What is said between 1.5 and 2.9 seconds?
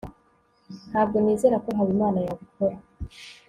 ko habimana yabikora